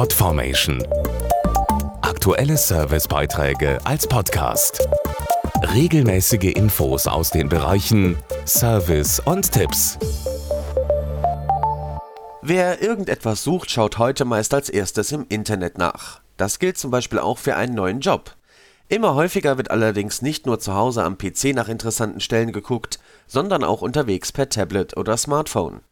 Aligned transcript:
Podformation. 0.00 0.82
Aktuelle 2.00 2.56
Servicebeiträge 2.56 3.78
als 3.84 4.06
Podcast. 4.06 4.88
Regelmäßige 5.74 6.54
Infos 6.54 7.06
aus 7.06 7.28
den 7.28 7.50
Bereichen 7.50 8.16
Service 8.46 9.20
und 9.20 9.52
Tipps. 9.52 9.98
Wer 12.40 12.80
irgendetwas 12.80 13.44
sucht, 13.44 13.70
schaut 13.70 13.98
heute 13.98 14.24
meist 14.24 14.54
als 14.54 14.70
erstes 14.70 15.12
im 15.12 15.26
Internet 15.28 15.76
nach. 15.76 16.22
Das 16.38 16.58
gilt 16.58 16.78
zum 16.78 16.90
Beispiel 16.90 17.18
auch 17.18 17.36
für 17.36 17.56
einen 17.56 17.74
neuen 17.74 18.00
Job. 18.00 18.34
Immer 18.88 19.14
häufiger 19.14 19.58
wird 19.58 19.70
allerdings 19.70 20.22
nicht 20.22 20.46
nur 20.46 20.60
zu 20.60 20.74
Hause 20.74 21.04
am 21.04 21.18
PC 21.18 21.54
nach 21.54 21.68
interessanten 21.68 22.20
Stellen 22.20 22.52
geguckt, 22.52 23.00
sondern 23.26 23.64
auch 23.64 23.82
unterwegs 23.82 24.32
per 24.32 24.48
Tablet 24.48 24.96
oder 24.96 25.18
Smartphone. 25.18 25.82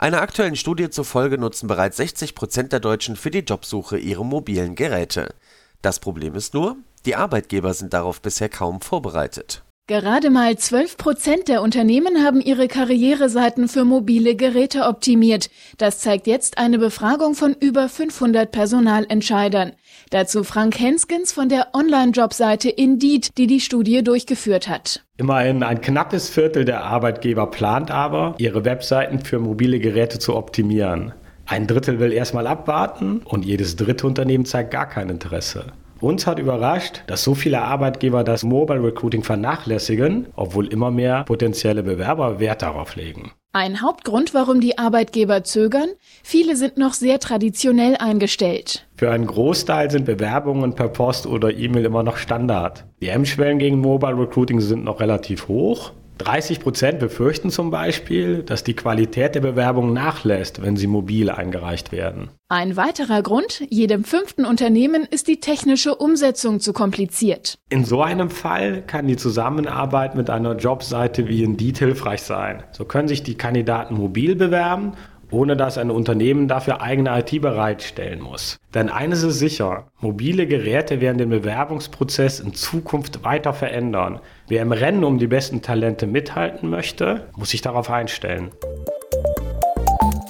Einer 0.00 0.22
aktuellen 0.22 0.56
Studie 0.56 0.88
zufolge 0.88 1.36
nutzen 1.36 1.66
bereits 1.66 1.98
60 1.98 2.34
Prozent 2.34 2.72
der 2.72 2.80
Deutschen 2.80 3.16
für 3.16 3.30
die 3.30 3.40
Jobsuche 3.40 3.98
ihre 3.98 4.24
mobilen 4.24 4.74
Geräte. 4.74 5.34
Das 5.82 6.00
Problem 6.00 6.34
ist 6.36 6.54
nur, 6.54 6.78
die 7.04 7.16
Arbeitgeber 7.16 7.74
sind 7.74 7.92
darauf 7.92 8.22
bisher 8.22 8.48
kaum 8.48 8.80
vorbereitet. 8.80 9.62
Gerade 9.90 10.30
mal 10.30 10.56
12 10.56 10.98
Prozent 10.98 11.48
der 11.48 11.62
Unternehmen 11.62 12.22
haben 12.22 12.40
ihre 12.40 12.68
Karriereseiten 12.68 13.66
für 13.66 13.84
mobile 13.84 14.36
Geräte 14.36 14.84
optimiert. 14.84 15.50
Das 15.78 15.98
zeigt 15.98 16.28
jetzt 16.28 16.58
eine 16.58 16.78
Befragung 16.78 17.34
von 17.34 17.56
über 17.58 17.88
500 17.88 18.52
Personalentscheidern. 18.52 19.72
Dazu 20.10 20.44
Frank 20.44 20.78
Henskens 20.78 21.32
von 21.32 21.48
der 21.48 21.74
Online-Jobseite 21.74 22.70
Indeed, 22.70 23.36
die 23.36 23.48
die 23.48 23.58
Studie 23.58 24.04
durchgeführt 24.04 24.68
hat. 24.68 25.04
Immerhin 25.16 25.64
ein 25.64 25.80
knappes 25.80 26.28
Viertel 26.28 26.64
der 26.64 26.84
Arbeitgeber 26.84 27.48
plant 27.48 27.90
aber, 27.90 28.36
ihre 28.38 28.64
Webseiten 28.64 29.18
für 29.18 29.40
mobile 29.40 29.80
Geräte 29.80 30.20
zu 30.20 30.36
optimieren. 30.36 31.14
Ein 31.46 31.66
Drittel 31.66 31.98
will 31.98 32.12
erstmal 32.12 32.46
abwarten 32.46 33.22
und 33.24 33.44
jedes 33.44 33.74
dritte 33.74 34.06
Unternehmen 34.06 34.44
zeigt 34.44 34.70
gar 34.70 34.88
kein 34.88 35.08
Interesse. 35.08 35.72
Uns 36.00 36.26
hat 36.26 36.38
überrascht, 36.38 37.02
dass 37.08 37.22
so 37.22 37.34
viele 37.34 37.60
Arbeitgeber 37.60 38.24
das 38.24 38.42
Mobile 38.42 38.82
Recruiting 38.82 39.22
vernachlässigen, 39.22 40.28
obwohl 40.34 40.66
immer 40.68 40.90
mehr 40.90 41.24
potenzielle 41.24 41.82
Bewerber 41.82 42.40
Wert 42.40 42.62
darauf 42.62 42.96
legen. 42.96 43.32
Ein 43.52 43.82
Hauptgrund, 43.82 44.32
warum 44.32 44.60
die 44.60 44.78
Arbeitgeber 44.78 45.44
zögern, 45.44 45.88
viele 46.22 46.56
sind 46.56 46.78
noch 46.78 46.94
sehr 46.94 47.18
traditionell 47.18 47.96
eingestellt. 47.96 48.86
Für 48.96 49.10
einen 49.10 49.26
Großteil 49.26 49.90
sind 49.90 50.06
Bewerbungen 50.06 50.74
per 50.74 50.88
Post 50.88 51.26
oder 51.26 51.52
E-Mail 51.52 51.84
immer 51.84 52.02
noch 52.02 52.16
Standard. 52.16 52.86
Die 53.02 53.10
Hemmschwellen 53.10 53.58
gegen 53.58 53.80
Mobile 53.80 54.16
Recruiting 54.16 54.60
sind 54.60 54.84
noch 54.84 55.00
relativ 55.00 55.48
hoch 55.48 55.92
30 56.20 56.60
Prozent 56.60 56.98
befürchten 56.98 57.50
zum 57.50 57.70
Beispiel, 57.70 58.42
dass 58.42 58.62
die 58.62 58.74
Qualität 58.74 59.34
der 59.34 59.40
Bewerbung 59.40 59.92
nachlässt, 59.92 60.62
wenn 60.62 60.76
sie 60.76 60.86
mobil 60.86 61.30
eingereicht 61.30 61.92
werden. 61.92 62.30
Ein 62.48 62.76
weiterer 62.76 63.22
Grund, 63.22 63.62
jedem 63.70 64.04
fünften 64.04 64.44
Unternehmen 64.44 65.04
ist 65.08 65.28
die 65.28 65.40
technische 65.40 65.94
Umsetzung 65.94 66.60
zu 66.60 66.72
kompliziert. 66.72 67.58
In 67.68 67.84
so 67.84 68.02
einem 68.02 68.28
Fall 68.28 68.82
kann 68.86 69.06
die 69.06 69.16
Zusammenarbeit 69.16 70.14
mit 70.14 70.30
einer 70.30 70.56
Jobseite 70.56 71.28
wie 71.28 71.42
Indeed 71.42 71.78
hilfreich 71.78 72.22
sein. 72.22 72.64
So 72.72 72.84
können 72.84 73.08
sich 73.08 73.22
die 73.22 73.36
Kandidaten 73.36 73.94
mobil 73.94 74.34
bewerben 74.34 74.94
ohne 75.30 75.56
dass 75.56 75.78
ein 75.78 75.90
Unternehmen 75.90 76.48
dafür 76.48 76.80
eigene 76.80 77.18
IT 77.18 77.40
bereitstellen 77.40 78.20
muss. 78.20 78.58
Denn 78.74 78.88
eines 78.88 79.22
ist 79.22 79.38
sicher, 79.38 79.88
mobile 80.00 80.46
Geräte 80.46 81.00
werden 81.00 81.18
den 81.18 81.30
Bewerbungsprozess 81.30 82.40
in 82.40 82.54
Zukunft 82.54 83.24
weiter 83.24 83.52
verändern. 83.52 84.20
Wer 84.48 84.62
im 84.62 84.72
Rennen 84.72 85.04
um 85.04 85.18
die 85.18 85.26
besten 85.26 85.62
Talente 85.62 86.06
mithalten 86.06 86.70
möchte, 86.70 87.28
muss 87.36 87.50
sich 87.50 87.62
darauf 87.62 87.90
einstellen. 87.90 88.50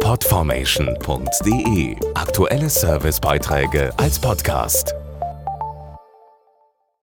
Podformation.de 0.00 1.96
Aktuelle 2.14 2.68
Servicebeiträge 2.68 3.92
als 3.96 4.18
Podcast. 4.18 4.94